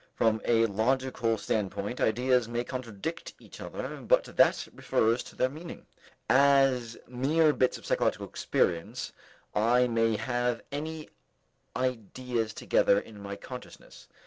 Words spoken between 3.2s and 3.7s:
each